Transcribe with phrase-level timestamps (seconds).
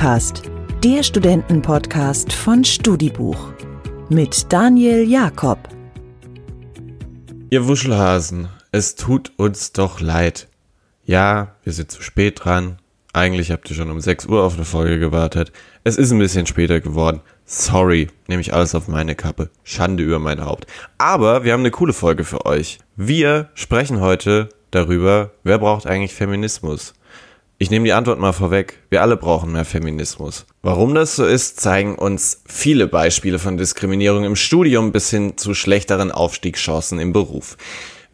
[0.00, 0.44] Studicast,
[0.82, 3.52] der Studentenpodcast von Studibuch
[4.08, 5.58] mit Daniel Jakob.
[7.50, 10.48] Ihr Wuschelhasen, es tut uns doch leid.
[11.04, 12.78] Ja, wir sind zu spät dran.
[13.12, 15.52] Eigentlich habt ihr schon um 6 Uhr auf eine Folge gewartet.
[15.84, 17.20] Es ist ein bisschen später geworden.
[17.44, 19.50] Sorry, nehme ich alles auf meine Kappe.
[19.64, 20.66] Schande über mein Haupt.
[20.96, 22.78] Aber wir haben eine coole Folge für euch.
[22.96, 26.94] Wir sprechen heute darüber, wer braucht eigentlich Feminismus?
[27.62, 28.78] Ich nehme die Antwort mal vorweg.
[28.88, 30.46] Wir alle brauchen mehr Feminismus.
[30.62, 35.52] Warum das so ist, zeigen uns viele Beispiele von Diskriminierung im Studium bis hin zu
[35.52, 37.58] schlechteren Aufstiegschancen im Beruf.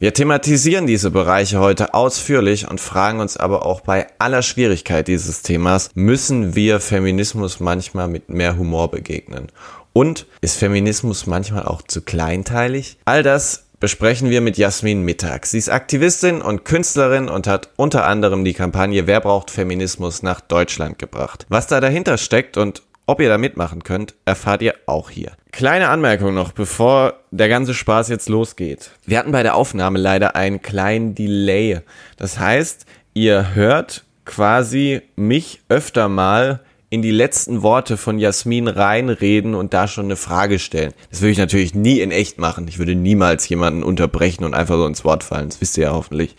[0.00, 5.42] Wir thematisieren diese Bereiche heute ausführlich und fragen uns aber auch bei aller Schwierigkeit dieses
[5.42, 9.46] Themas, müssen wir Feminismus manchmal mit mehr Humor begegnen?
[9.92, 12.98] Und ist Feminismus manchmal auch zu kleinteilig?
[13.04, 15.46] All das besprechen wir mit Jasmin Mittag.
[15.46, 20.40] Sie ist Aktivistin und Künstlerin und hat unter anderem die Kampagne Wer braucht Feminismus nach
[20.40, 21.46] Deutschland gebracht.
[21.48, 25.32] Was da dahinter steckt und ob ihr da mitmachen könnt, erfahrt ihr auch hier.
[25.52, 28.90] Kleine Anmerkung noch, bevor der ganze Spaß jetzt losgeht.
[29.04, 31.80] Wir hatten bei der Aufnahme leider einen kleinen Delay.
[32.16, 39.54] Das heißt, ihr hört quasi mich öfter mal in die letzten Worte von Jasmin reinreden
[39.54, 40.92] und da schon eine Frage stellen.
[41.10, 42.68] Das würde ich natürlich nie in echt machen.
[42.68, 45.48] Ich würde niemals jemanden unterbrechen und einfach so ins Wort fallen.
[45.48, 46.36] Das wisst ihr ja hoffentlich.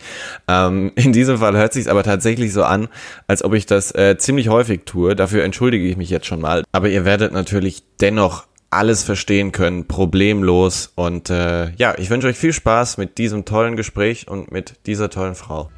[0.48, 2.88] Ähm, in diesem Fall hört sich aber tatsächlich so an,
[3.26, 5.14] als ob ich das äh, ziemlich häufig tue.
[5.14, 6.64] Dafür entschuldige ich mich jetzt schon mal.
[6.72, 10.92] Aber ihr werdet natürlich dennoch alles verstehen können, problemlos.
[10.94, 15.10] Und äh, ja, ich wünsche euch viel Spaß mit diesem tollen Gespräch und mit dieser
[15.10, 15.70] tollen Frau.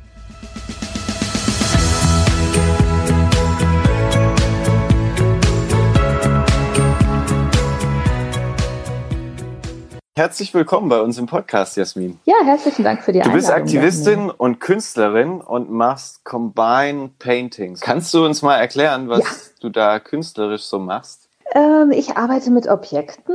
[10.21, 12.19] Herzlich willkommen bei uns im Podcast, Jasmin.
[12.27, 13.33] Ja, herzlichen Dank für die Einladung.
[13.33, 14.31] Du bist Aktivistin Jasmin.
[14.37, 17.81] und Künstlerin und machst Combine Paintings.
[17.81, 19.55] Kannst du uns mal erklären, was ja.
[19.63, 21.31] du da künstlerisch so machst?
[21.55, 23.35] Ähm, ich arbeite mit Objekten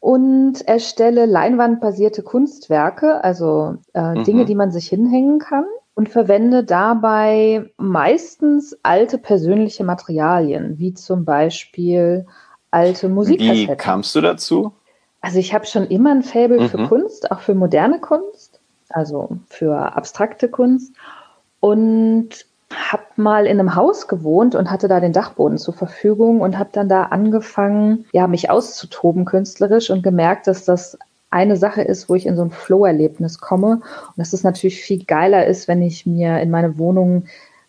[0.00, 4.24] und erstelle leinwandbasierte Kunstwerke, also äh, mhm.
[4.24, 11.24] Dinge, die man sich hinhängen kann und verwende dabei meistens alte persönliche Materialien, wie zum
[11.24, 12.26] Beispiel
[12.72, 13.68] alte Musikkassetten.
[13.68, 14.72] Wie kamst du dazu?
[15.22, 16.68] Also ich habe schon immer ein Faible mhm.
[16.68, 18.60] für Kunst, auch für moderne Kunst,
[18.90, 20.92] also für abstrakte Kunst.
[21.60, 22.44] Und
[22.76, 26.70] habe mal in einem Haus gewohnt und hatte da den Dachboden zur Verfügung und habe
[26.72, 30.98] dann da angefangen, ja, mich auszutoben künstlerisch und gemerkt, dass das
[31.30, 35.04] eine Sache ist, wo ich in so ein Flow-Erlebnis komme und dass es natürlich viel
[35.04, 37.24] geiler ist, wenn ich mir in meine Wohnung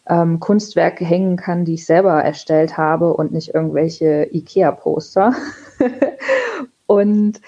[0.07, 5.33] ähm, Kunstwerke hängen kann, die ich selber erstellt habe und nicht irgendwelche IKEA-Poster.
[6.93, 7.41] Und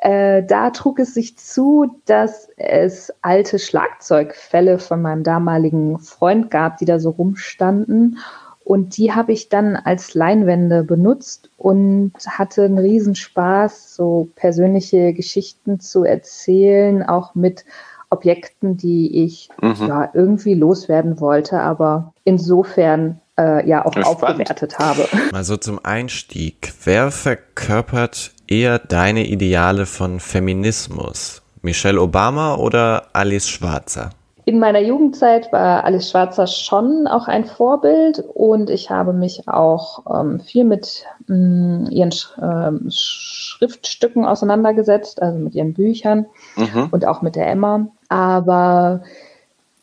[0.00, 6.78] äh, da trug es sich zu, dass es alte Schlagzeugfälle von meinem damaligen Freund gab,
[6.78, 8.18] die da so rumstanden.
[8.64, 15.80] Und die habe ich dann als Leinwände benutzt und hatte einen Riesenspaß, so persönliche Geschichten
[15.80, 17.64] zu erzählen, auch mit
[18.10, 19.86] Objekten, die ich mhm.
[19.86, 24.08] ja, irgendwie loswerden wollte, aber insofern äh, ja auch Spannend.
[24.08, 25.08] aufgewertet habe.
[25.32, 26.72] Mal so zum Einstieg.
[26.84, 31.42] Wer verkörpert eher deine Ideale von Feminismus?
[31.62, 34.10] Michelle Obama oder Alice Schwarzer?
[34.44, 40.04] In meiner Jugendzeit war Alice Schwarzer schon auch ein Vorbild und ich habe mich auch
[40.10, 46.26] ähm, viel mit mh, mm, ihren Sch äh, Schriftstücken auseinandergesetzt, also mit ihren Büchern
[46.56, 46.88] mhm.
[46.90, 47.88] und auch mit der Emma.
[48.08, 49.02] Aber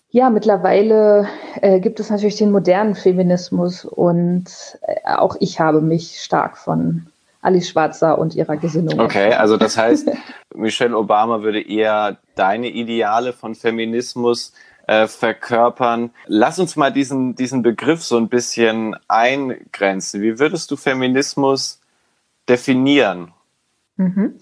[0.10, 1.28] ja, mittlerweile
[1.62, 4.46] äh, gibt es natürlich den modernen Feminismus und
[4.82, 7.06] äh, auch ich habe mich stark von
[7.46, 9.00] Alice Schwarzer und ihrer Gesinnung.
[9.00, 10.10] Okay, also das heißt,
[10.56, 14.54] Michelle Obama würde eher deine Ideale von Feminismus
[14.88, 16.12] äh, verkörpern.
[16.28, 20.22] Lass uns mal diesen, diesen Begriff so ein bisschen eingrenzen.
[20.22, 21.82] Wie würdest du Feminismus
[22.50, 23.32] definieren?
[23.98, 24.36] Mhm.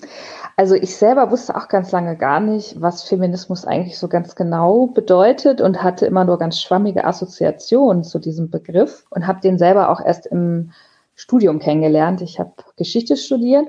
[0.56, 4.88] Also ich selber wusste auch ganz lange gar nicht, was Feminismus eigentlich so ganz genau
[4.88, 9.90] bedeutet und hatte immer nur ganz schwammige Assoziationen zu diesem Begriff und habe den selber
[9.90, 10.72] auch erst im
[11.16, 12.22] Studium kennengelernt.
[12.22, 13.68] Ich habe Geschichte studiert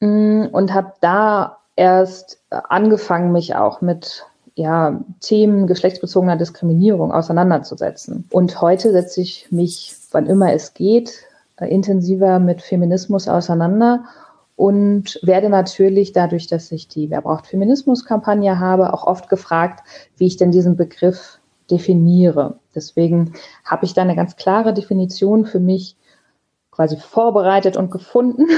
[0.00, 4.24] mm, und habe da erst angefangen, mich auch mit
[4.54, 8.26] ja, Themen geschlechtsbezogener Diskriminierung auseinanderzusetzen.
[8.30, 11.12] Und heute setze ich mich, wann immer es geht,
[11.60, 14.04] intensiver mit Feminismus auseinander
[14.56, 19.86] und werde natürlich dadurch, dass ich die Wer braucht Feminismus-Kampagne habe, auch oft gefragt,
[20.16, 21.38] wie ich denn diesen Begriff
[21.70, 22.58] definiere.
[22.74, 23.34] Deswegen
[23.64, 25.96] habe ich da eine ganz klare Definition für mich
[26.76, 28.46] quasi vorbereitet und gefunden.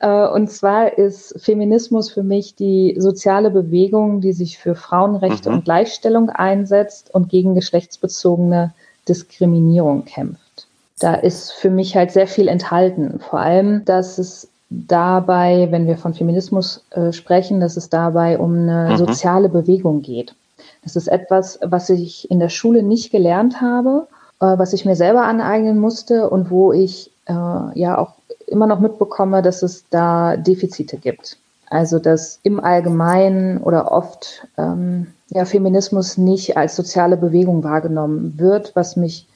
[0.00, 5.56] Äh, und zwar ist Feminismus für mich die soziale Bewegung, die sich für Frauenrechte mhm.
[5.56, 8.74] und Gleichstellung einsetzt und gegen geschlechtsbezogene
[9.08, 10.66] Diskriminierung kämpft.
[10.98, 13.20] da ist für mich halt sehr viel enthalten.
[13.20, 18.54] Vor allem, dass es dabei, wenn wir von Feminismus äh, sprechen, dass es dabei um
[18.54, 18.96] eine mhm.
[18.96, 20.34] soziale Bewegung geht.
[20.82, 24.06] Das ist etwas, was ich in der Schule nicht gelernt habe,
[24.46, 28.12] was ich mir selber aneignen musste und wo ich äh, ja auch
[28.46, 31.36] immer noch mitbekomme, dass es da Defizite gibt.
[31.70, 38.74] Also dass im Allgemeinen oder oft ähm, ja, Feminismus nicht als soziale Bewegung wahrgenommen wird,
[38.74, 39.26] was mich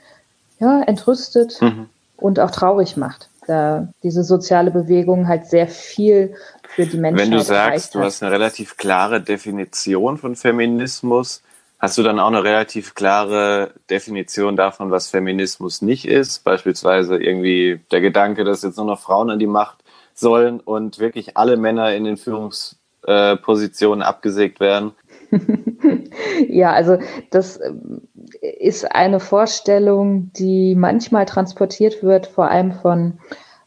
[0.59, 1.89] ja, entrüstet mhm.
[2.17, 3.29] und auch traurig macht.
[3.47, 6.35] Da diese soziale Bewegung halt sehr viel
[6.69, 7.19] für die Menschen.
[7.19, 11.43] Wenn du sagst, du hast eine relativ klare Definition von Feminismus,
[11.83, 16.45] hast du dann auch eine relativ klare Definition davon, was Feminismus nicht ist?
[16.45, 19.83] Beispielsweise irgendwie der Gedanke, dass jetzt nur noch Frauen an die Macht
[20.15, 24.93] sollen und wirklich alle Männer in den Führungspositionen abgesägt werden?
[26.49, 26.99] ja, also
[27.31, 28.03] das ähm,
[28.41, 33.19] ist eine Vorstellung, die manchmal transportiert wird, vor allem von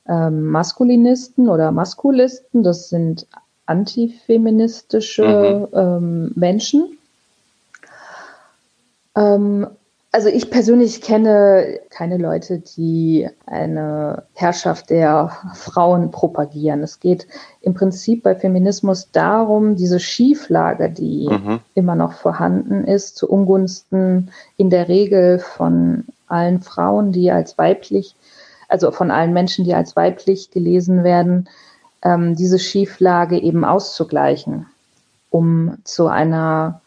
[0.08, 2.64] ähm, Maskulinisten oder Maskulisten.
[2.64, 3.28] Das sind
[3.66, 5.78] antifeministische mhm.
[5.78, 6.98] ähm, Menschen.
[9.16, 9.68] Ähm,
[10.16, 16.84] also ich persönlich kenne keine Leute, die eine Herrschaft der Frauen propagieren.
[16.84, 17.28] Es geht
[17.60, 21.60] im Prinzip bei Feminismus darum, diese Schieflage, die mhm.
[21.74, 28.16] immer noch vorhanden ist, zu Ungunsten in der Regel von allen Frauen, die als weiblich,
[28.70, 31.50] also von allen Menschen, die als weiblich gelesen werden,
[32.04, 34.66] ähm, diese Schieflage eben auszugleichen,
[35.30, 36.80] um zu einer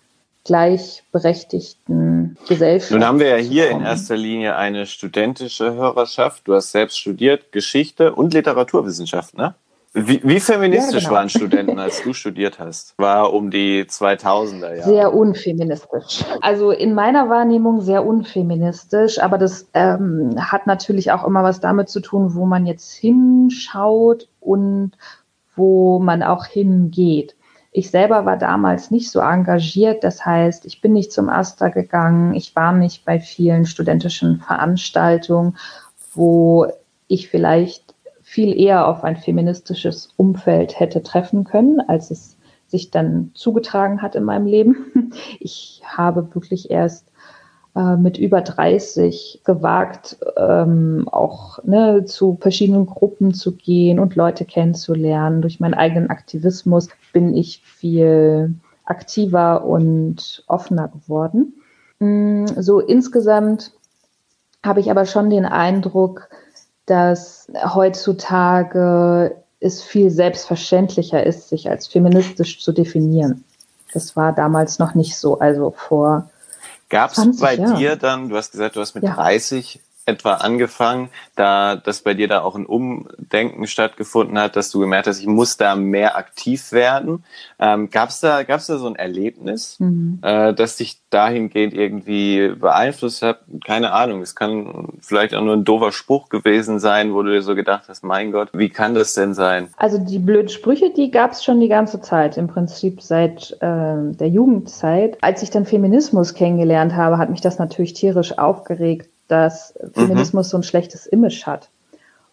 [0.49, 2.91] gleichberechtigten Gesellschaft.
[2.91, 6.49] Nun haben wir ja hier in erster Linie eine studentische Hörerschaft.
[6.49, 9.55] Du hast selbst studiert Geschichte und Literaturwissenschaft, ne?
[9.93, 11.19] Wie, wie feministisch ja, genau.
[11.19, 12.95] waren Studenten, als du studiert hast?
[12.99, 14.91] War um die 2000er Jahre.
[14.91, 16.25] Sehr unfeministisch.
[16.41, 21.89] Also in meiner Wahrnehmung sehr unfeministisch, aber das ähm, hat natürlich auch immer was damit
[21.89, 24.93] zu tun, wo man jetzt hinschaut und
[25.57, 27.35] wo man auch hingeht.
[27.79, 30.03] Ich selber war damals nicht so engagiert.
[30.03, 32.35] Das heißt, ich bin nicht zum Asta gegangen.
[32.35, 35.57] Ich war nicht bei vielen studentischen Veranstaltungen,
[36.13, 36.67] wo
[37.07, 42.37] ich vielleicht viel eher auf ein feministisches Umfeld hätte treffen können, als es
[42.67, 45.13] sich dann zugetragen hat in meinem Leben.
[45.39, 47.07] Ich habe wirklich erst
[47.79, 54.45] äh, mit über 30 gewagt, ähm, auch ne, zu verschiedenen Gruppen zu gehen und Leute
[54.45, 55.43] kennenzulernen.
[55.43, 58.55] Durch meinen eigenen Aktivismus bin ich viel
[58.85, 61.55] aktiver und offener geworden.
[62.01, 63.71] Mm, so insgesamt
[64.67, 66.31] habe ich aber schon den Eindruck,
[66.85, 73.45] dass heutzutage es viel selbstverständlicher ist, sich als feministisch zu definieren.
[73.93, 75.39] Das war damals noch nicht so.
[75.39, 76.29] Also vor
[76.89, 77.75] Gab es bei ja.
[77.75, 79.15] dir dann, du hast gesagt, du hast mit ja.
[79.15, 84.81] 30 etwa angefangen, da dass bei dir da auch ein Umdenken stattgefunden hat, dass du
[84.81, 87.25] gemerkt hast, ich muss da mehr aktiv werden.
[87.59, 90.19] Ähm, Gab es da, gab's da so ein Erlebnis, mhm.
[90.23, 93.41] äh, das dich dahingehend irgendwie beeinflusst hat?
[93.65, 97.43] Keine Ahnung, es kann vielleicht auch nur ein doofer Spruch gewesen sein, wo du dir
[97.43, 99.69] so gedacht hast, mein Gott, wie kann das denn sein?
[99.77, 104.13] Also die blöden Sprüche, die gab es schon die ganze Zeit, im Prinzip seit äh,
[104.13, 105.19] der Jugendzeit.
[105.21, 110.51] Als ich dann Feminismus kennengelernt habe, hat mich das natürlich tierisch aufgeregt dass Feminismus mhm.
[110.51, 111.71] so ein schlechtes Image hat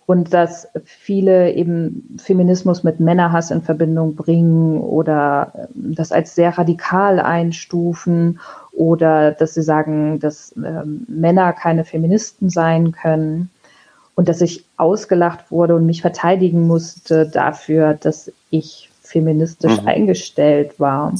[0.06, 6.58] und dass viele eben Feminismus mit Männerhass in Verbindung bringen oder ähm, das als sehr
[6.58, 8.40] radikal einstufen
[8.72, 13.50] oder dass sie sagen, dass ähm, Männer keine Feministen sein können
[14.16, 19.88] und dass ich ausgelacht wurde und mich verteidigen musste dafür, dass ich feministisch mhm.
[19.88, 21.14] eingestellt war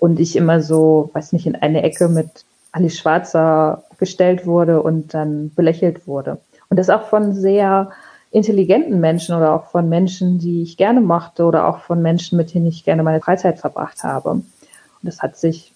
[0.00, 5.14] und ich immer so, weiß nicht, in eine Ecke mit Alice Schwarzer gestellt wurde und
[5.14, 6.38] dann belächelt wurde.
[6.68, 7.90] Und das auch von sehr
[8.32, 12.54] intelligenten Menschen oder auch von Menschen, die ich gerne mochte oder auch von Menschen, mit
[12.54, 14.30] denen ich gerne meine Freizeit verbracht habe.
[14.30, 14.44] Und
[15.02, 15.72] das hat sich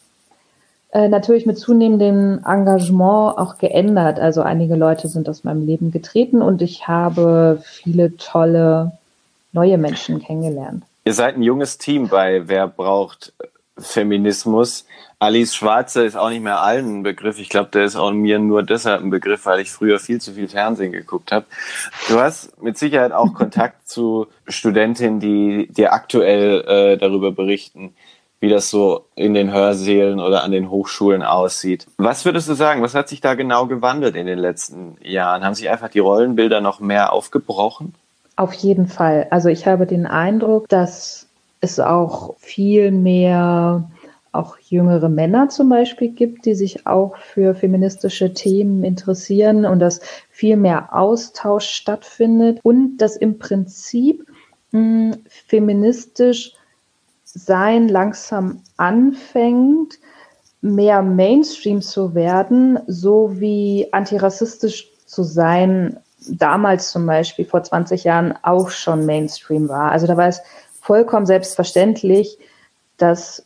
[0.93, 4.21] äh, natürlich mit zunehmendem Engagement auch geändert.
[4.21, 8.93] Also einige Leute sind aus meinem Leben getreten und ich habe viele tolle
[9.52, 10.85] neue Menschen kennengelernt.
[11.04, 13.33] Ihr seid ein junges Team bei Wer braucht
[13.76, 14.87] Feminismus.
[15.25, 17.38] Alice Schwarze ist auch nicht mehr allen ein Begriff.
[17.38, 20.35] Ich glaube, der ist auch mir nur deshalb ein Begriff, weil ich früher viel zu
[20.35, 21.47] viel Fernsehen geguckt habe.
[22.09, 27.95] Du hast mit Sicherheit auch Kontakt zu Studentinnen, die dir aktuell äh, darüber berichten,
[28.40, 31.87] wie das so in den Hörsälen oder an den Hochschulen aussieht.
[31.97, 32.83] Was würdest du sagen?
[32.83, 35.43] Was hat sich da genau gewandelt in den letzten Jahren?
[35.43, 37.95] Haben sich einfach die Rollenbilder noch mehr aufgebrochen?
[38.37, 39.28] Auf jeden Fall.
[39.31, 41.26] Also ich habe den Eindruck, dass
[41.62, 43.88] es auch viel mehr
[44.34, 50.00] auch jüngere Männer zum Beispiel gibt, die sich auch für feministische Themen interessieren und dass
[50.30, 54.26] viel mehr Austausch stattfindet und dass im Prinzip
[54.72, 56.54] mh, hm, feministisch
[57.24, 59.98] sein langsam anfängt,
[60.60, 68.34] mehr Mainstream zu werden, so wie antirassistisch zu sein damals zum Beispiel vor 20 Jahren
[68.42, 69.92] auch schon Mainstream war.
[69.92, 70.40] Also da war es
[70.80, 72.38] vollkommen selbstverständlich,
[72.96, 73.44] dass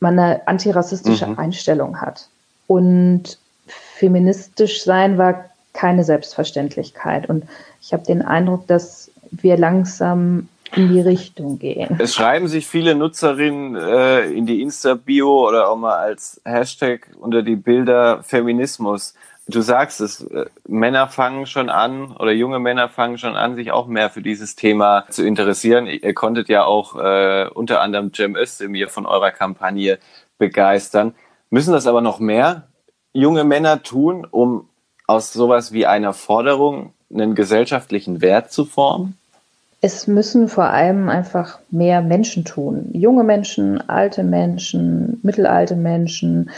[0.00, 1.38] man eine antirassistische mhm.
[1.38, 2.28] Einstellung hat.
[2.66, 7.28] Und feministisch sein war keine Selbstverständlichkeit.
[7.28, 7.44] Und
[7.80, 11.96] ich habe den Eindruck, dass wir langsam in die Richtung gehen.
[11.98, 17.42] Es schreiben sich viele Nutzerinnen äh, in die Insta-Bio oder auch mal als Hashtag unter
[17.42, 19.14] die Bilder Feminismus.
[19.48, 23.70] Du sagst es, äh, Männer fangen schon an oder junge Männer fangen schon an, sich
[23.70, 25.86] auch mehr für dieses Thema zu interessieren.
[25.86, 29.98] Ihr konntet ja auch äh, unter anderem Cem Özdemir von eurer Kampagne
[30.38, 31.14] begeistern.
[31.50, 32.66] Müssen das aber noch mehr
[33.12, 34.68] junge Männer tun, um
[35.06, 39.16] aus sowas wie einer Forderung einen gesellschaftlichen Wert zu formen?
[39.80, 42.90] Es müssen vor allem einfach mehr Menschen tun.
[42.92, 46.50] Junge Menschen, alte Menschen, mittelalte Menschen,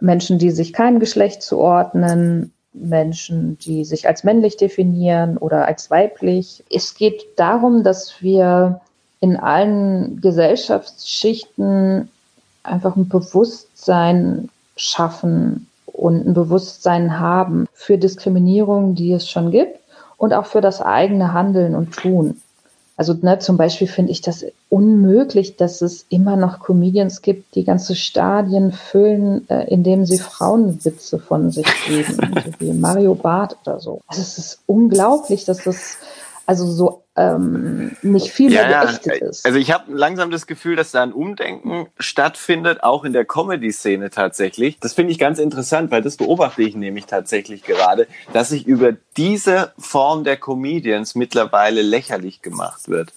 [0.00, 6.62] Menschen, die sich keinem Geschlecht zuordnen, Menschen, die sich als männlich definieren oder als weiblich.
[6.70, 8.80] Es geht darum, dass wir
[9.20, 12.10] in allen Gesellschaftsschichten
[12.62, 19.78] einfach ein Bewusstsein schaffen und ein Bewusstsein haben für Diskriminierung, die es schon gibt
[20.18, 22.40] und auch für das eigene Handeln und Tun.
[22.96, 27.64] Also ne, zum Beispiel finde ich das unmöglich, dass es immer noch Comedians gibt, die
[27.64, 33.80] ganze Stadien füllen, äh, indem sie Frauenwitze von sich geben, so wie Mario Barth oder
[33.80, 34.00] so.
[34.06, 35.98] Also es ist unglaublich, dass das
[36.46, 39.46] also so ähm, nicht viel mehr ja, geächtet ist.
[39.46, 44.10] Also ich habe langsam das Gefühl, dass da ein Umdenken stattfindet, auch in der Comedy-Szene
[44.10, 44.78] tatsächlich.
[44.80, 48.92] Das finde ich ganz interessant, weil das beobachte ich nämlich tatsächlich gerade, dass sich über
[49.16, 53.12] diese Form der Comedians mittlerweile lächerlich gemacht wird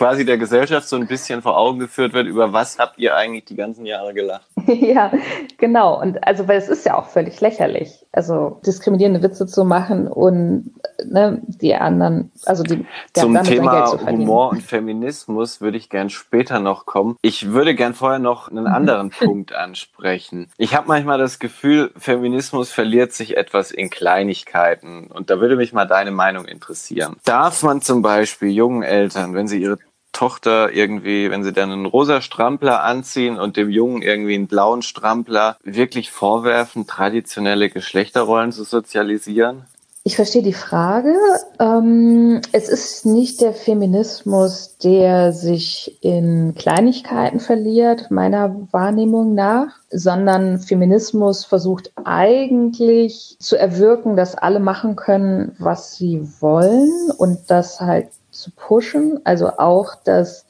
[0.00, 3.44] quasi der Gesellschaft so ein bisschen vor Augen geführt wird, über was habt ihr eigentlich
[3.44, 4.46] die ganzen Jahre gelacht?
[4.66, 5.12] ja,
[5.58, 6.00] genau.
[6.00, 10.72] Und also, weil es ist ja auch völlig lächerlich, also diskriminierende Witze zu machen und
[11.06, 16.86] ne, die anderen, also die Zum Thema Humor und Feminismus würde ich gern später noch
[16.86, 17.16] kommen.
[17.22, 18.74] Ich würde gern vorher noch einen mhm.
[18.74, 20.50] anderen Punkt ansprechen.
[20.56, 25.06] Ich habe manchmal das Gefühl, Feminismus verliert sich etwas in Kleinigkeiten.
[25.06, 27.16] Und da würde mich mal deine Meinung interessieren.
[27.24, 29.78] Darf man zum Beispiel jungen Eltern, wenn sie ihre
[30.12, 34.82] Tochter irgendwie, wenn sie dann einen rosa Strampler anziehen und dem Jungen irgendwie einen blauen
[34.82, 39.66] Strampler, wirklich vorwerfen, traditionelle Geschlechterrollen zu sozialisieren?
[40.02, 41.14] Ich verstehe die Frage.
[41.58, 50.58] Ähm, es ist nicht der Feminismus, der sich in Kleinigkeiten verliert, meiner Wahrnehmung nach, sondern
[50.58, 58.08] Feminismus versucht eigentlich zu erwirken, dass alle machen können, was sie wollen und das halt
[58.30, 59.20] zu pushen.
[59.24, 60.46] Also auch, dass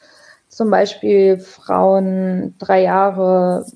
[0.49, 3.67] zum Beispiel Frauen drei Jahre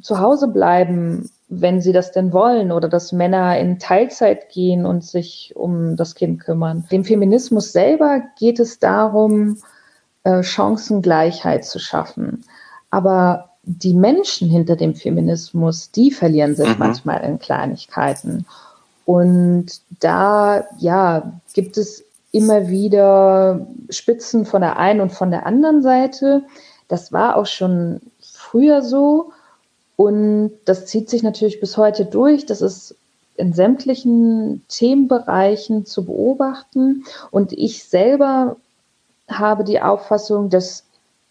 [0.00, 5.04] zu Hause bleiben, wenn sie das denn wollen, oder dass Männer in Teilzeit gehen und
[5.04, 6.86] sich um das Kind kümmern.
[6.90, 9.58] Dem Feminismus selber geht es darum,
[10.22, 12.44] äh, Chancengleichheit zu schaffen.
[12.90, 16.76] Aber die Menschen hinter dem Feminismus, die verlieren sich mhm.
[16.78, 18.46] manchmal in Kleinigkeiten.
[19.04, 19.66] Und
[19.98, 26.44] da, ja, gibt es immer wieder Spitzen von der einen und von der anderen Seite.
[26.86, 29.32] Das war auch schon früher so
[30.00, 32.46] und das zieht sich natürlich bis heute durch.
[32.46, 32.94] Das ist
[33.36, 37.04] in sämtlichen Themenbereichen zu beobachten.
[37.30, 38.56] Und ich selber
[39.28, 40.84] habe die Auffassung, dass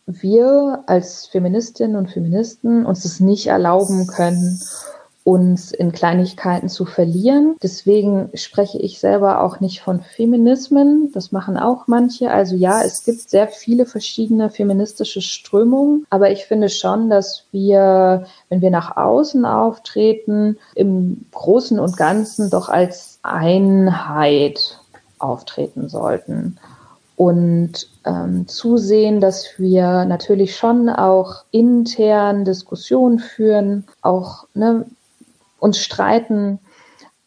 [0.05, 4.61] wir als Feministinnen und Feministen uns das nicht erlauben können,
[5.29, 7.55] uns in Kleinigkeiten zu verlieren.
[7.61, 11.11] Deswegen spreche ich selber auch nicht von Feminismen.
[11.13, 12.31] Das machen auch manche.
[12.31, 18.25] Also ja, es gibt sehr viele verschiedene feministische Strömungen, aber ich finde schon, dass wir,
[18.49, 24.79] wenn wir nach außen auftreten, im Großen und Ganzen doch als Einheit
[25.19, 26.57] auftreten sollten
[27.15, 34.85] und ähm, zusehen, dass wir natürlich schon auch intern Diskussionen führen, auch ne,
[35.59, 36.59] uns streiten,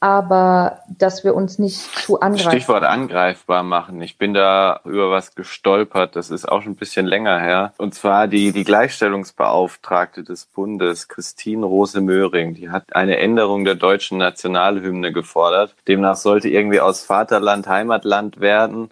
[0.02, 2.50] aber dass wir uns nicht zu angreifen.
[2.50, 4.02] Stichwort angreifbar machen.
[4.02, 7.72] Ich bin da über was gestolpert, das ist auch schon ein bisschen länger her.
[7.78, 13.76] Und zwar die, die Gleichstellungsbeauftragte des Bundes, Christine Rose Möhring, die hat eine Änderung der
[13.76, 15.76] deutschen Nationalhymne gefordert.
[15.86, 18.90] Demnach sollte irgendwie aus Vaterland Heimatland werden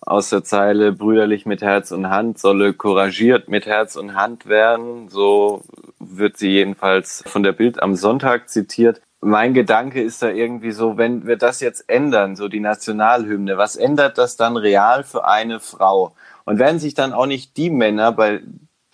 [0.00, 5.08] aus der Zeile brüderlich mit Herz und Hand solle couragiert mit Herz und Hand werden.
[5.08, 5.62] So
[5.98, 9.00] wird sie jedenfalls von der Bild am Sonntag zitiert.
[9.20, 13.74] Mein Gedanke ist da irgendwie so, wenn wir das jetzt ändern, so die Nationalhymne, was
[13.74, 16.14] ändert das dann real für eine Frau?
[16.44, 18.40] Und werden sich dann auch nicht die Männer, bei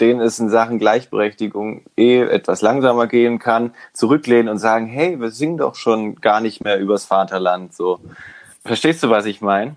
[0.01, 5.31] denen es in Sachen Gleichberechtigung eh etwas langsamer gehen kann, zurücklehnen und sagen, hey, wir
[5.31, 7.75] singen doch schon gar nicht mehr übers Vaterland.
[7.75, 8.01] So,
[8.65, 9.77] verstehst du, was ich meine?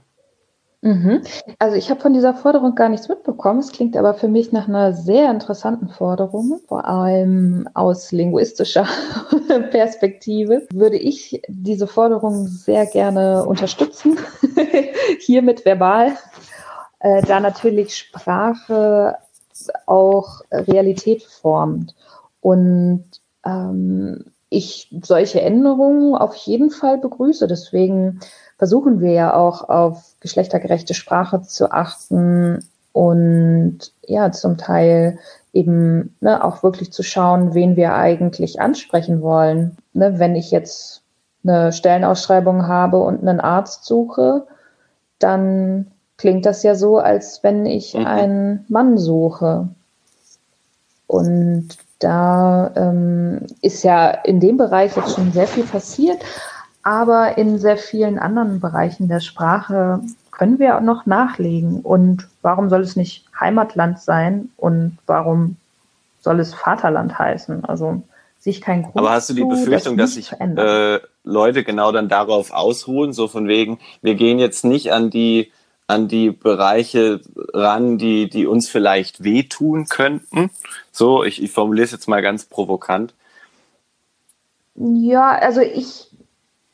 [0.81, 1.23] Mhm.
[1.57, 3.59] Also ich habe von dieser Forderung gar nichts mitbekommen.
[3.59, 8.87] Es klingt aber für mich nach einer sehr interessanten Forderung, vor allem aus linguistischer
[9.71, 10.67] Perspektive.
[10.71, 14.19] Würde ich diese Forderung sehr gerne unterstützen,
[15.19, 16.15] hiermit verbal,
[16.99, 19.17] äh, da natürlich Sprache
[19.87, 21.95] auch Realität formt.
[22.39, 23.05] Und
[23.43, 27.47] ähm, ich solche Änderungen auf jeden Fall begrüße.
[27.47, 28.19] Deswegen
[28.57, 35.19] versuchen wir ja auch auf geschlechtergerechte Sprache zu achten und ja, zum Teil
[35.53, 39.77] eben ne, auch wirklich zu schauen, wen wir eigentlich ansprechen wollen.
[39.93, 41.01] Ne, wenn ich jetzt
[41.43, 44.47] eine Stellenausschreibung habe und einen Arzt suche,
[45.19, 45.87] dann
[46.17, 48.05] klingt das ja so, als wenn ich mhm.
[48.05, 49.69] einen Mann suche.
[51.05, 56.17] Und da ähm, ist ja in dem Bereich jetzt schon sehr viel passiert,
[56.87, 59.99] aber in sehr vielen anderen Bereichen der Sprache
[60.31, 61.81] können wir noch nachlegen.
[61.81, 65.57] Und warum soll es nicht Heimatland sein und warum
[66.21, 67.65] soll es Vaterland heißen?
[67.65, 68.03] Also
[68.39, 72.07] sich kein Grund Aber hast du die Befürchtung, das dass sich äh, Leute genau dann
[72.07, 75.51] darauf ausruhen, so von wegen, wir gehen jetzt nicht an die
[75.87, 77.19] an die Bereiche
[77.53, 80.51] ran, die, die uns vielleicht wehtun könnten.
[80.91, 83.13] So, ich, ich formuliere es jetzt mal ganz provokant.
[84.75, 86.06] Ja, also ich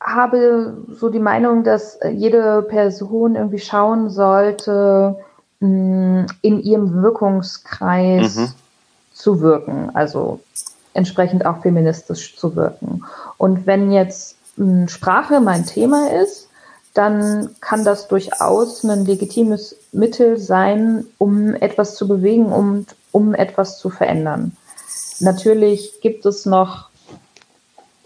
[0.04, 5.16] habe so die Meinung, dass jede Person irgendwie schauen sollte,
[5.60, 8.48] mm, in ihrem Wirkungskreis mhm.
[9.14, 10.40] zu wirken, also
[10.92, 13.02] entsprechend auch feministisch zu wirken.
[13.38, 16.48] Und wenn jetzt mm, Sprache mein Thema ist,
[16.92, 23.78] dann kann das durchaus ein legitimes Mittel sein, um etwas zu bewegen und um etwas
[23.78, 24.56] zu verändern.
[25.18, 26.90] Natürlich gibt es noch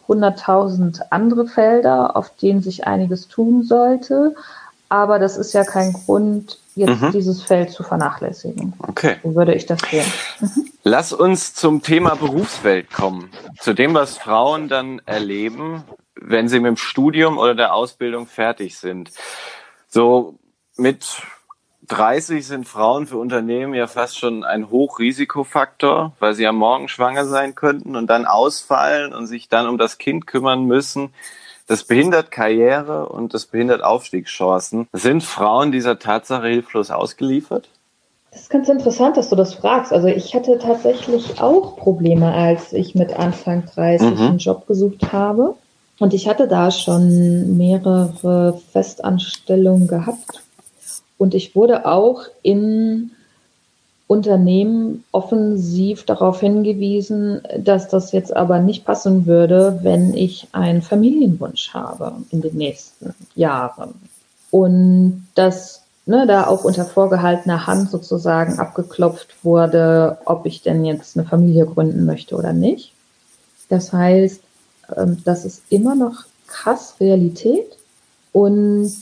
[0.09, 4.35] 100.000 andere Felder, auf denen sich einiges tun sollte.
[4.89, 7.13] Aber das ist ja kein Grund, jetzt mhm.
[7.13, 8.73] dieses Feld zu vernachlässigen.
[8.79, 9.17] Okay.
[9.23, 10.07] So würde ich das sehen.
[10.41, 10.71] Mhm.
[10.83, 13.31] Lass uns zum Thema Berufswelt kommen.
[13.61, 18.79] Zu dem, was Frauen dann erleben, wenn sie mit dem Studium oder der Ausbildung fertig
[18.79, 19.11] sind.
[19.89, 20.39] So
[20.77, 21.23] mit
[21.89, 27.27] 30 sind Frauen für Unternehmen ja fast schon ein Hochrisikofaktor, weil sie ja morgen schwanger
[27.27, 31.11] sein könnten und dann ausfallen und sich dann um das Kind kümmern müssen.
[31.67, 34.87] Das behindert Karriere und das behindert Aufstiegschancen.
[34.93, 37.69] Sind Frauen dieser Tatsache hilflos ausgeliefert?
[38.31, 39.93] Das ist ganz interessant, dass du das fragst.
[39.93, 44.19] Also ich hatte tatsächlich auch Probleme, als ich mit Anfang 30 mhm.
[44.19, 45.55] einen Job gesucht habe.
[45.99, 50.43] Und ich hatte da schon mehrere Festanstellungen gehabt
[51.19, 53.11] und ich wurde auch in
[54.07, 61.75] Unternehmen offensiv darauf hingewiesen, dass das jetzt aber nicht passen würde, wenn ich einen Familienwunsch
[61.75, 63.95] habe in den nächsten Jahren.
[64.51, 71.19] Und dass ne, da auch unter vorgehaltener Hand sozusagen abgeklopft wurde, ob ich denn jetzt
[71.19, 72.93] eine Familie gründen möchte oder nicht.
[73.69, 74.41] Das heißt,
[74.97, 77.77] ähm, das ist immer noch krass Realität
[78.33, 78.95] und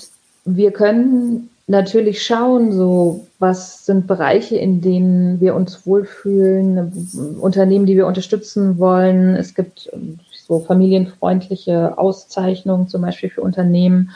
[0.44, 7.96] wir können natürlich schauen, so was sind Bereiche, in denen wir uns wohlfühlen, Unternehmen, die
[7.96, 9.34] wir unterstützen wollen.
[9.34, 14.10] Es gibt ähm, so familienfreundliche Auszeichnungen zum Beispiel für Unternehmen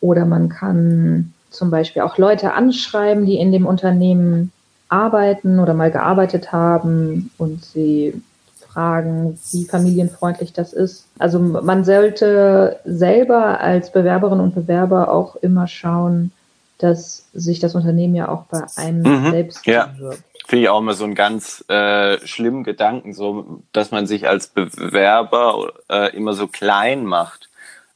[0.00, 4.52] oder man kann zum Beispiel auch Leute anschreiben, die in dem Unternehmen
[4.88, 8.20] arbeiten oder mal gearbeitet haben und sie
[8.68, 11.06] fragen, wie familienfreundlich das ist.
[11.18, 16.30] Also man sollte selber als Bewerberin und Bewerber auch immer schauen,
[16.78, 19.94] dass sich das Unternehmen ja auch bei einem mhm, selbst ja.
[19.98, 20.22] wirkt.
[20.46, 24.46] Finde ich auch immer so einen ganz äh, schlimmen Gedanken, so dass man sich als
[24.48, 27.48] Bewerber äh, immer so klein macht,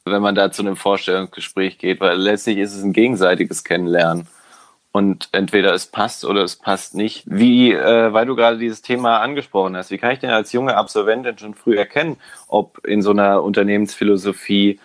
[0.03, 4.27] wenn man da zu einem Vorstellungsgespräch geht, weil letztlich ist es ein gegenseitiges Kennenlernen.
[4.93, 7.23] Und entweder es passt oder es passt nicht.
[7.25, 10.75] Wie, äh, weil du gerade dieses Thema angesprochen hast, wie kann ich denn als junge
[10.75, 12.17] Absolventin schon früh erkennen,
[12.49, 14.81] ob in so einer Unternehmensphilosophie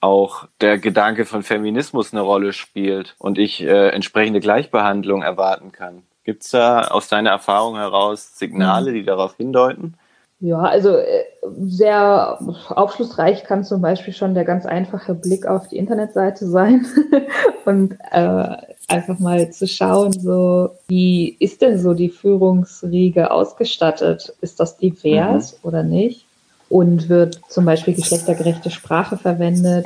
[0.00, 6.02] auch der Gedanke von Feminismus eine Rolle spielt und ich äh, entsprechende Gleichbehandlung erwarten kann.
[6.24, 8.94] Gibt es da aus deiner Erfahrung heraus Signale, mhm.
[8.94, 9.94] die darauf hindeuten?
[10.42, 11.24] Ja, also äh,
[11.66, 12.38] sehr
[12.70, 16.86] aufschlussreich kann zum Beispiel schon der ganz einfache Blick auf die Internetseite sein.
[17.66, 18.56] Und äh,
[18.88, 24.34] einfach mal zu schauen, so wie ist denn so die Führungsriege ausgestattet?
[24.40, 25.68] Ist das divers mhm.
[25.68, 26.24] oder nicht?
[26.70, 29.84] Und wird zum Beispiel geschlechtergerechte Sprache verwendet?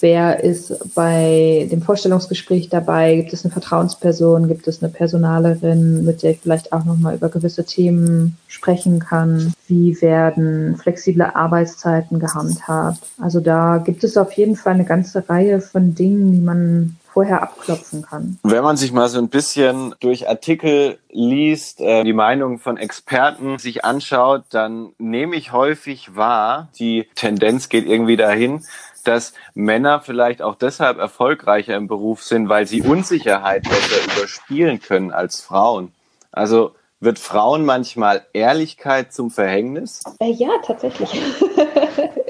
[0.00, 3.16] Wer ist bei dem Vorstellungsgespräch dabei?
[3.16, 4.46] Gibt es eine Vertrauensperson?
[4.46, 9.54] Gibt es eine Personalerin, mit der ich vielleicht auch nochmal über gewisse Themen sprechen kann?
[9.66, 13.00] Wie werden flexible Arbeitszeiten gehandhabt?
[13.18, 17.42] Also da gibt es auf jeden Fall eine ganze Reihe von Dingen, die man vorher
[17.42, 18.38] abklopfen kann.
[18.42, 23.58] Wenn man sich mal so ein bisschen durch Artikel liest, äh, die Meinungen von Experten
[23.58, 28.66] sich anschaut, dann nehme ich häufig wahr, die Tendenz geht irgendwie dahin,
[29.04, 35.10] dass Männer vielleicht auch deshalb erfolgreicher im Beruf sind, weil sie Unsicherheit besser überspielen können
[35.10, 35.94] als Frauen.
[36.32, 40.02] Also wird Frauen manchmal Ehrlichkeit zum Verhängnis?
[40.20, 41.18] Äh, ja, tatsächlich.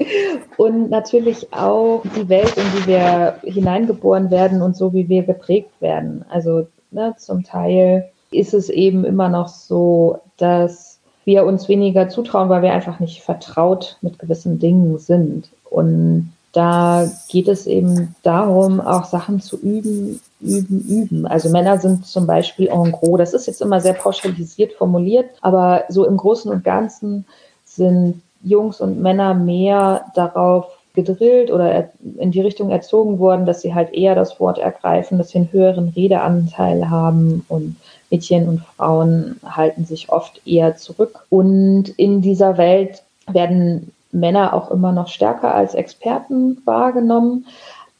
[0.57, 5.71] und natürlich auch die Welt, in die wir hineingeboren werden und so, wie wir geprägt
[5.79, 6.25] werden.
[6.29, 12.49] Also ne, zum Teil ist es eben immer noch so, dass wir uns weniger zutrauen,
[12.49, 15.49] weil wir einfach nicht vertraut mit gewissen Dingen sind.
[15.69, 21.27] Und da geht es eben darum, auch Sachen zu üben, üben, üben.
[21.27, 25.83] Also Männer sind zum Beispiel en gros, das ist jetzt immer sehr pauschalisiert formuliert, aber
[25.89, 27.25] so im Großen und Ganzen
[27.65, 33.75] sind Jungs und Männer mehr darauf gedrillt oder in die Richtung erzogen worden, dass sie
[33.75, 37.75] halt eher das Wort ergreifen, dass sie einen höheren Redeanteil haben und
[38.09, 41.25] Mädchen und Frauen halten sich oft eher zurück.
[41.29, 47.45] Und in dieser Welt werden Männer auch immer noch stärker als Experten wahrgenommen.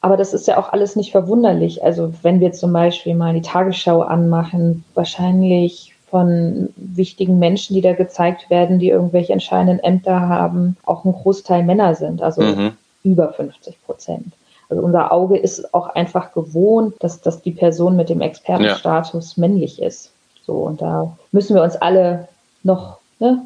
[0.01, 1.83] Aber das ist ja auch alles nicht verwunderlich.
[1.83, 7.93] Also wenn wir zum Beispiel mal die Tagesschau anmachen, wahrscheinlich von wichtigen Menschen, die da
[7.93, 12.71] gezeigt werden, die irgendwelche entscheidenden Ämter haben, auch ein Großteil Männer sind, also mhm.
[13.03, 14.33] über 50 Prozent.
[14.69, 19.41] Also unser Auge ist auch einfach gewohnt, dass, dass die Person mit dem Expertenstatus ja.
[19.41, 20.11] männlich ist.
[20.45, 22.27] So, und da müssen wir uns alle
[22.63, 23.41] noch ne,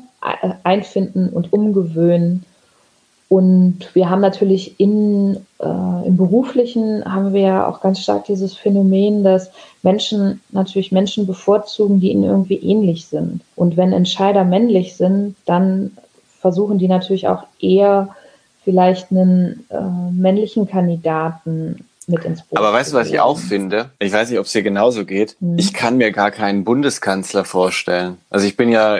[0.63, 2.45] einfinden und umgewöhnen.
[3.31, 8.55] Und wir haben natürlich in, äh, im Beruflichen haben wir ja auch ganz stark dieses
[8.55, 9.51] Phänomen, dass
[9.83, 13.39] Menschen natürlich Menschen bevorzugen, die ihnen irgendwie ähnlich sind.
[13.55, 15.95] Und wenn Entscheider männlich sind, dann
[16.41, 18.09] versuchen die natürlich auch eher
[18.65, 19.79] vielleicht einen äh,
[20.11, 22.59] männlichen Kandidaten mit ins Boot.
[22.59, 23.89] Aber weißt du, was ich auch finde?
[23.99, 25.37] Ich weiß nicht, ob es dir genauso geht.
[25.39, 25.57] Hm.
[25.57, 28.17] Ich kann mir gar keinen Bundeskanzler vorstellen.
[28.29, 28.99] Also ich bin ja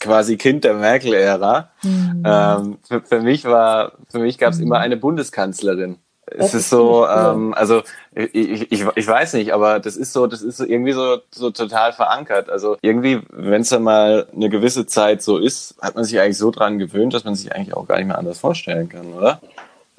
[0.00, 1.70] quasi Kind der Merkel-Ära.
[1.80, 2.22] Hm.
[2.24, 4.66] Ähm, für, für, mich war, für mich gab es hm.
[4.66, 5.96] immer eine Bundeskanzlerin.
[6.36, 7.82] Es ist so, ähm, also
[8.14, 11.50] ich, ich, ich weiß nicht, aber das ist so, das ist so irgendwie so, so
[11.50, 12.50] total verankert.
[12.50, 16.38] Also irgendwie, wenn es dann mal eine gewisse Zeit so ist, hat man sich eigentlich
[16.38, 19.40] so dran gewöhnt, dass man sich eigentlich auch gar nicht mehr anders vorstellen kann, oder?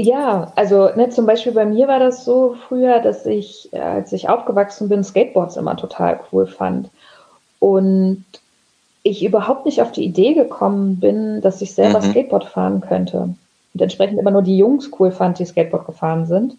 [0.02, 4.14] Ja, also ne, zum Beispiel bei mir war das so früher, dass ich, äh, als
[4.14, 6.90] ich aufgewachsen bin, Skateboards immer total cool fand.
[7.60, 8.24] Und
[9.04, 12.12] ich überhaupt nicht auf die Idee gekommen bin, dass ich selber mhm.
[12.12, 13.36] Skateboard fahren könnte.
[13.74, 16.56] Und entsprechend immer nur die Jungs cool fand, die Skateboard gefahren sind,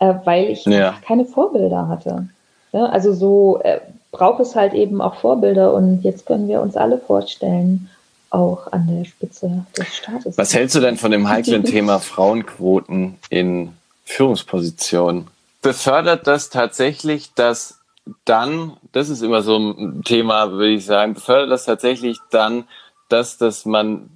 [0.00, 0.96] äh, weil ich ja.
[1.06, 2.26] keine Vorbilder hatte.
[2.72, 3.78] Ja, also so äh,
[4.10, 7.88] braucht es halt eben auch Vorbilder und jetzt können wir uns alle vorstellen,
[8.30, 10.38] auch an der Spitze des Staates.
[10.38, 13.72] Was hältst du denn von dem heiklen Thema Frauenquoten in
[14.04, 15.26] Führungspositionen?
[15.62, 17.80] Befördert das tatsächlich, dass
[18.24, 22.64] dann, das ist immer so ein Thema, würde ich sagen, befördert das tatsächlich dann,
[23.08, 24.08] dass, dass man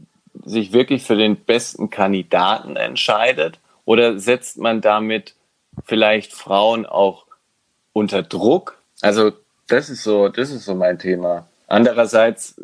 [0.45, 3.59] sich wirklich für den besten Kandidaten entscheidet?
[3.85, 5.35] Oder setzt man damit
[5.85, 7.27] vielleicht Frauen auch
[7.93, 8.79] unter Druck?
[9.03, 9.33] Also,
[9.69, 11.47] das ist so, das ist so mein Thema.
[11.67, 12.61] Andererseits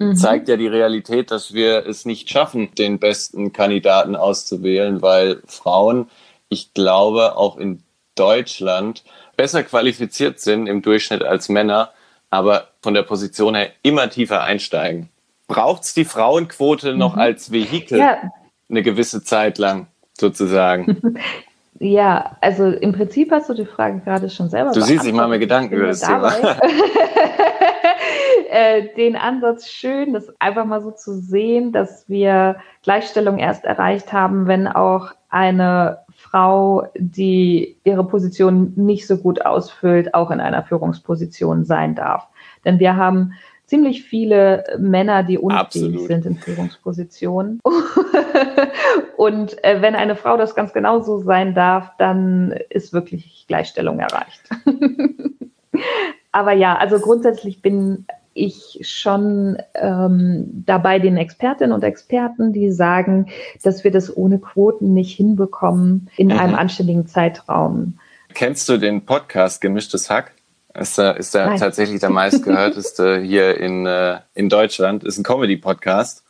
[0.00, 0.16] mhm.
[0.16, 6.10] zeigt ja die Realität, dass wir es nicht schaffen, den besten Kandidaten auszuwählen, weil Frauen,
[6.48, 7.82] ich glaube, auch in
[8.16, 9.04] Deutschland
[9.36, 11.90] besser qualifiziert sind im Durchschnitt als Männer,
[12.30, 15.08] aber von der Position her immer tiefer einsteigen.
[15.46, 17.20] Braucht es die Frauenquote noch mhm.
[17.20, 18.18] als Vehikel ja.
[18.68, 19.86] eine gewisse Zeit lang
[20.18, 21.00] sozusagen?
[21.82, 25.28] Ja, also im Prinzip hast du die Frage gerade schon selber Du siehst, ich mache
[25.28, 26.32] mir Gedanken über das Thema.
[28.52, 34.12] Äh, den Ansatz schön, das einfach mal so zu sehen, dass wir Gleichstellung erst erreicht
[34.12, 40.64] haben, wenn auch eine Frau, die ihre Position nicht so gut ausfüllt, auch in einer
[40.64, 42.26] Führungsposition sein darf.
[42.64, 43.34] Denn wir haben
[43.70, 46.06] ziemlich viele Männer, die unfähig Absolut.
[46.08, 47.60] sind in Führungspositionen.
[49.16, 54.42] Und äh, wenn eine Frau das ganz genauso sein darf, dann ist wirklich Gleichstellung erreicht.
[56.32, 63.26] Aber ja, also grundsätzlich bin ich schon ähm, dabei den Expertinnen und Experten, die sagen,
[63.62, 66.38] dass wir das ohne Quoten nicht hinbekommen in mhm.
[66.38, 67.98] einem anständigen Zeitraum.
[68.34, 70.32] Kennst du den Podcast Gemischtes Hack?
[70.74, 75.04] Ist, ist der tatsächlich der meistgehörteste hier in, äh, in Deutschland.
[75.04, 76.22] Ist ein Comedy-Podcast.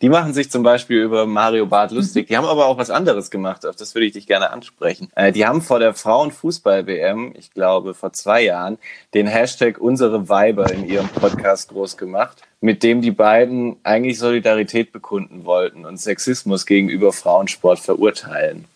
[0.00, 2.28] Die machen sich zum Beispiel über Mario Barth lustig.
[2.28, 5.08] Die haben aber auch was anderes gemacht, auf das würde ich dich gerne ansprechen.
[5.16, 8.78] Äh, die haben vor der Frauenfußball-WM, ich glaube vor zwei Jahren,
[9.14, 14.92] den Hashtag unsere Weiber in ihrem Podcast groß gemacht, mit dem die beiden eigentlich Solidarität
[14.92, 18.66] bekunden wollten und Sexismus gegenüber Frauensport verurteilen.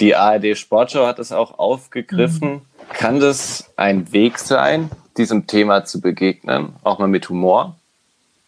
[0.00, 2.50] Die ARD Sportschau hat das auch aufgegriffen.
[2.50, 2.60] Mhm.
[2.92, 7.76] Kann das ein Weg sein, diesem Thema zu begegnen, auch mal mit Humor?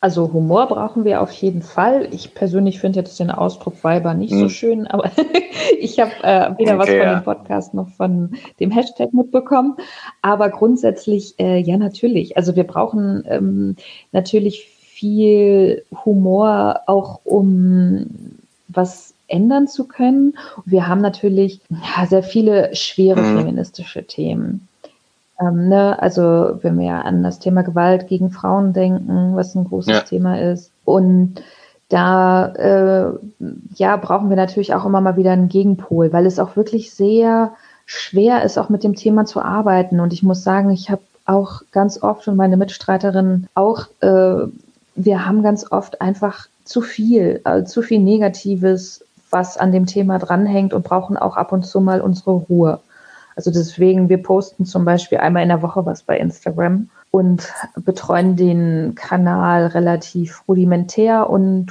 [0.01, 2.09] Also Humor brauchen wir auf jeden Fall.
[2.13, 4.39] Ich persönlich finde jetzt den Ausdruck Weiber nicht hm.
[4.39, 5.11] so schön, aber
[5.81, 7.15] ich habe äh, weder okay, was von ja.
[7.15, 9.77] dem Podcast noch von dem Hashtag mitbekommen.
[10.23, 12.37] Aber grundsätzlich, äh, ja, natürlich.
[12.37, 13.77] Also wir brauchen ähm,
[14.13, 18.07] natürlich viel Humor auch, um
[18.69, 20.37] was ändern zu können.
[20.65, 23.39] Wir haben natürlich ja, sehr viele schwere mhm.
[23.39, 24.69] feministische Themen.
[25.41, 26.01] Ähm, ne?
[26.01, 30.01] Also wenn wir an das Thema Gewalt gegen Frauen denken, was ein großes ja.
[30.01, 30.71] Thema ist.
[30.85, 31.43] Und
[31.89, 33.13] da äh,
[33.77, 37.53] ja, brauchen wir natürlich auch immer mal wieder einen Gegenpol, weil es auch wirklich sehr
[37.87, 40.01] schwer ist, auch mit dem Thema zu arbeiten.
[40.01, 44.47] Und ich muss sagen, ich habe auch ganz oft und meine Mitstreiterinnen auch, äh,
[44.95, 50.19] wir haben ganz oft einfach zu viel, äh, zu viel Negatives, was an dem Thema
[50.19, 52.81] dranhängt und brauchen auch ab und zu mal unsere Ruhe.
[53.37, 58.37] Also deswegen, wir posten zum Beispiel einmal in der Woche was bei Instagram und betreuen
[58.37, 61.69] den Kanal relativ rudimentär und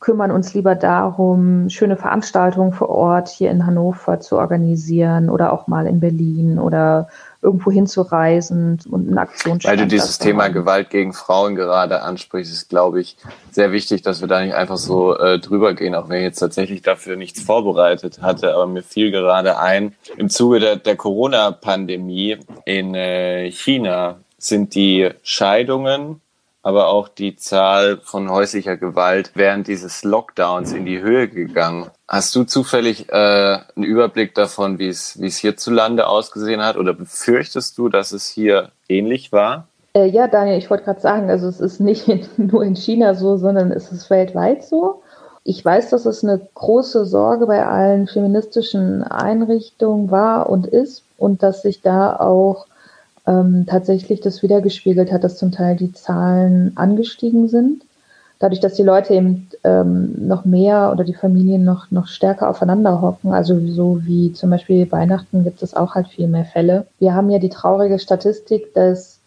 [0.00, 5.66] kümmern uns lieber darum, schöne Veranstaltungen vor Ort hier in Hannover zu organisieren oder auch
[5.66, 7.08] mal in Berlin oder
[7.40, 10.54] irgendwo hinzureisen und eine Aktion Weil du dieses Thema haben.
[10.54, 13.16] Gewalt gegen Frauen gerade ansprichst, ist, glaube ich,
[13.52, 16.40] sehr wichtig, dass wir da nicht einfach so äh, drüber gehen, auch wenn ich jetzt
[16.40, 18.54] tatsächlich dafür nichts vorbereitet hatte.
[18.54, 25.10] Aber mir fiel gerade ein, im Zuge der, der Corona-Pandemie in äh, China sind die
[25.22, 26.20] Scheidungen
[26.68, 31.90] aber auch die Zahl von häuslicher Gewalt während dieses Lockdowns in die Höhe gegangen.
[32.08, 36.94] Hast du zufällig äh, einen Überblick davon, wie es wie es hierzulande ausgesehen hat, oder
[36.94, 39.68] befürchtest du, dass es hier ähnlich war?
[39.92, 43.36] Äh, ja, Daniel, ich wollte gerade sagen, also es ist nicht nur in China so,
[43.36, 45.02] sondern es ist weltweit so.
[45.44, 51.42] Ich weiß, dass es eine große Sorge bei allen feministischen Einrichtungen war und ist und
[51.42, 52.66] dass sich da auch
[53.26, 57.82] ähm, tatsächlich das wiedergespiegelt hat, dass zum Teil die Zahlen angestiegen sind.
[58.38, 63.00] Dadurch, dass die Leute eben ähm, noch mehr oder die Familien noch, noch stärker aufeinander
[63.00, 66.86] hocken, also so wie zum Beispiel Weihnachten gibt es auch halt viel mehr Fälle.
[67.00, 69.18] Wir haben ja die traurige Statistik, dass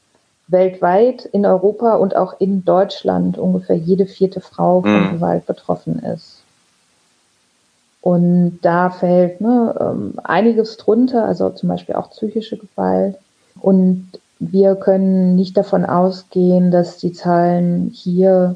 [0.48, 5.12] weltweit in Europa und auch in Deutschland ungefähr jede vierte Frau von mhm.
[5.14, 6.42] Gewalt betroffen ist.
[8.02, 13.18] Und da fällt ne, ähm, einiges drunter, also zum Beispiel auch psychische Gewalt,
[13.60, 14.08] und
[14.40, 18.56] wir können nicht davon ausgehen, dass die Zahlen hier,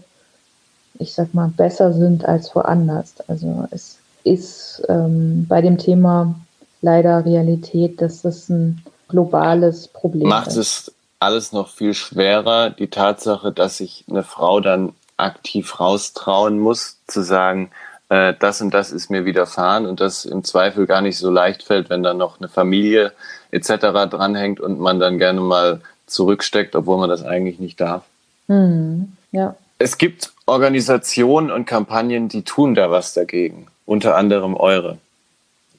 [0.99, 3.13] ich sag mal, besser sind als woanders.
[3.27, 6.35] Also es ist ähm, bei dem Thema
[6.81, 10.55] leider Realität, dass das ein globales Problem Macht ist.
[10.55, 16.59] Macht es alles noch viel schwerer, die Tatsache, dass sich eine Frau dann aktiv raustrauen
[16.59, 17.71] muss, zu sagen,
[18.09, 21.63] äh, das und das ist mir widerfahren und das im Zweifel gar nicht so leicht
[21.63, 23.13] fällt, wenn dann noch eine Familie
[23.51, 23.69] etc.
[24.09, 28.03] dranhängt und man dann gerne mal zurücksteckt, obwohl man das eigentlich nicht darf.
[28.47, 29.55] Hm, ja.
[29.77, 33.67] Es gibt Organisationen und Kampagnen, die tun da was dagegen.
[33.85, 34.97] Unter anderem eure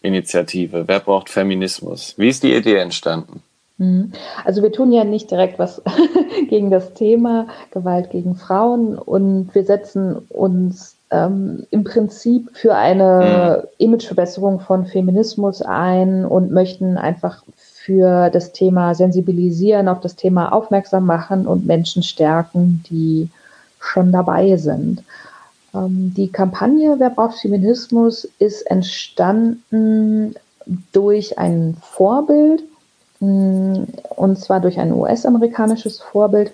[0.03, 0.85] Initiative.
[0.87, 2.15] Wer braucht Feminismus?
[2.17, 3.43] Wie ist die Idee entstanden?
[3.79, 4.13] Hm.
[4.45, 5.83] Also wir tun ja nicht direkt was
[6.49, 13.63] gegen das Thema Gewalt gegen Frauen und wir setzen uns ähm, im Prinzip für eine
[13.63, 13.69] mhm.
[13.79, 21.07] Imageverbesserung von Feminismus ein und möchten einfach für das Thema sensibilisieren, auf das Thema aufmerksam
[21.07, 23.29] machen und Menschen stärken, die
[23.79, 25.03] schon dabei sind.
[25.75, 30.35] Ähm, die Kampagne Wer braucht Feminismus ist entstanden
[30.93, 32.65] durch ein Vorbild,
[33.21, 33.85] mm,
[34.17, 36.53] und zwar durch ein US-amerikanisches Vorbild.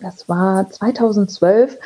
[0.00, 1.78] Das war 2012.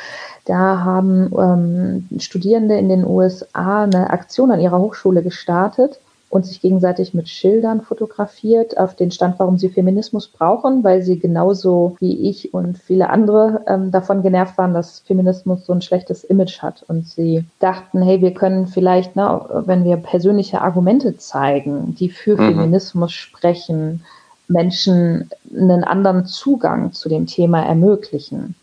[0.45, 6.61] Da haben ähm, Studierende in den USA eine Aktion an ihrer Hochschule gestartet und sich
[6.61, 12.29] gegenseitig mit Schildern fotografiert auf den Stand, warum sie Feminismus brauchen, weil sie genauso wie
[12.29, 16.83] ich und viele andere ähm, davon genervt waren, dass Feminismus so ein schlechtes Image hat.
[16.87, 22.39] Und sie dachten, hey, wir können vielleicht, na, wenn wir persönliche Argumente zeigen, die für
[22.39, 22.49] mhm.
[22.49, 24.05] Feminismus sprechen,
[24.47, 28.55] Menschen einen anderen Zugang zu dem Thema ermöglichen.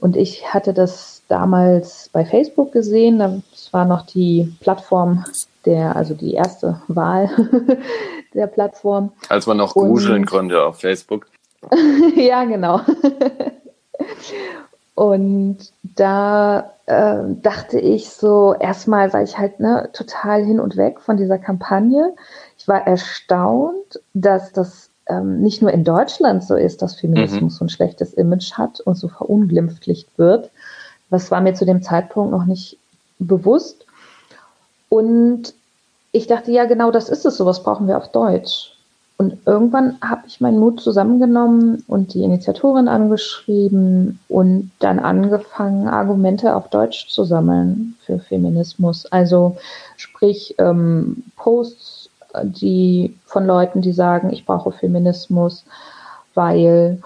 [0.00, 3.18] Und ich hatte das damals bei Facebook gesehen.
[3.70, 5.24] Das war noch die Plattform
[5.64, 7.30] der, also die erste Wahl
[8.34, 9.12] der Plattform.
[9.28, 11.28] Als man noch gruseln konnte auf Facebook.
[12.16, 12.80] ja, genau.
[14.96, 21.00] Und da äh, dachte ich so, erstmal war ich halt ne, total hin und weg
[21.00, 22.12] von dieser Kampagne.
[22.58, 27.50] Ich war erstaunt, dass das ähm, nicht nur in Deutschland so ist, dass Feminismus mhm.
[27.50, 30.50] so ein schlechtes Image hat und so verunglimpflicht wird.
[31.08, 32.79] Das war mir zu dem Zeitpunkt noch nicht
[33.20, 33.86] bewusst.
[34.88, 35.54] Und
[36.12, 38.72] ich dachte, ja, genau das ist es, sowas brauchen wir auf Deutsch.
[39.16, 46.56] Und irgendwann habe ich meinen Mut zusammengenommen und die Initiatorin angeschrieben und dann angefangen, Argumente
[46.56, 49.04] auf Deutsch zu sammeln für Feminismus.
[49.12, 49.58] Also
[49.98, 52.08] sprich ähm, Posts,
[52.44, 55.64] die von Leuten, die sagen, ich brauche Feminismus,
[56.34, 57.02] weil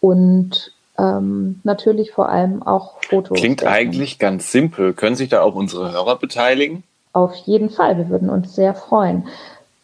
[0.00, 3.38] und ähm, natürlich vor allem auch Fotos.
[3.38, 4.92] Klingt eigentlich ganz simpel.
[4.92, 6.82] Können sich da auch unsere Hörer beteiligen?
[7.12, 9.26] Auf jeden Fall, wir würden uns sehr freuen.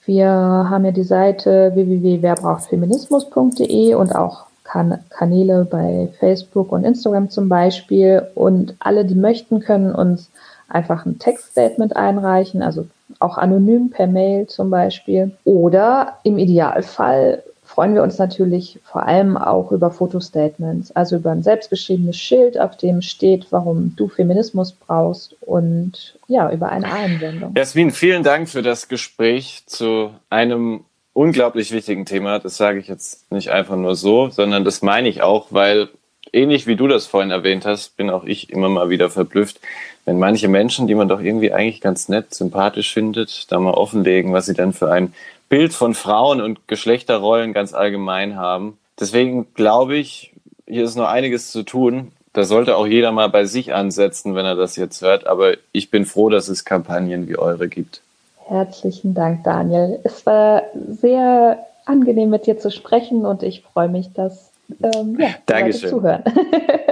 [0.04, 7.48] Wir haben ja die Seite www.werbrauchtfeminismus.de und auch kan Kanäle bei Facebook und Instagram zum
[7.48, 8.26] Beispiel.
[8.34, 10.28] Und alle, die möchten, können uns
[10.68, 12.86] einfach ein Textstatement einreichen, also
[13.18, 15.32] auch anonym per Mail zum Beispiel.
[15.44, 21.42] Oder im Idealfall freuen wir uns natürlich vor allem auch über Fotostatements, also über ein
[21.42, 27.54] selbstgeschriebenes Schild, auf dem steht, warum du Feminismus brauchst und ja, über eine Einsendung.
[27.56, 32.38] Jasmin, vielen Dank für das Gespräch zu einem unglaublich wichtigen Thema.
[32.40, 35.88] Das sage ich jetzt nicht einfach nur so, sondern das meine ich auch, weil
[36.30, 39.60] ähnlich wie du das vorhin erwähnt hast, bin auch ich immer mal wieder verblüfft,
[40.04, 44.32] wenn manche Menschen, die man doch irgendwie eigentlich ganz nett, sympathisch findet, da mal offenlegen,
[44.32, 45.14] was sie dann für ein
[45.52, 48.78] Bild von Frauen und Geschlechterrollen ganz allgemein haben.
[48.98, 50.32] Deswegen glaube ich,
[50.66, 52.10] hier ist noch einiges zu tun.
[52.32, 55.26] Da sollte auch jeder mal bei sich ansetzen, wenn er das jetzt hört.
[55.26, 58.00] Aber ich bin froh, dass es Kampagnen wie eure gibt.
[58.46, 60.00] Herzlichen Dank, Daniel.
[60.04, 65.34] Es war sehr angenehm, mit dir zu sprechen und ich freue mich, dass ähm, ja,
[65.44, 65.90] Dankeschön.
[65.90, 66.22] zuhören.